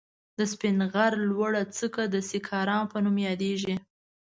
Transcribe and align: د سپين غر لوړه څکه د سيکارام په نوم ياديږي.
د 0.37 0.39
سپين 0.51 0.77
غر 0.93 1.13
لوړه 1.29 1.63
څکه 1.77 2.03
د 2.13 2.15
سيکارام 2.31 2.83
په 2.91 2.97
نوم 3.05 3.17
ياديږي. 3.27 3.75